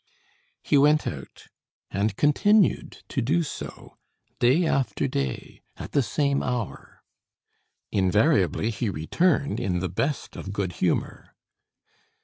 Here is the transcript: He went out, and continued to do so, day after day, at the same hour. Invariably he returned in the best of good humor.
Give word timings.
He 0.63 0.79
went 0.79 1.05
out, 1.05 1.45
and 1.91 2.15
continued 2.17 3.03
to 3.09 3.21
do 3.21 3.43
so, 3.43 3.97
day 4.39 4.65
after 4.65 5.07
day, 5.07 5.61
at 5.77 5.91
the 5.91 6.01
same 6.01 6.41
hour. 6.41 7.03
Invariably 7.91 8.71
he 8.71 8.89
returned 8.89 9.59
in 9.59 9.77
the 9.77 9.89
best 9.89 10.35
of 10.35 10.51
good 10.53 10.73
humor. 10.81 11.35